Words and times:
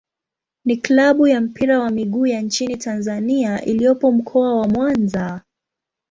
ni 0.65 0.77
klabu 0.77 1.27
ya 1.27 1.41
mpira 1.41 1.79
wa 1.79 1.89
miguu 1.89 2.25
ya 2.25 2.41
nchini 2.41 2.77
Tanzania 2.77 3.65
iliyopo 3.65 4.11
Mkoa 4.11 4.55
wa 4.55 4.67
Mwanza. 4.67 5.41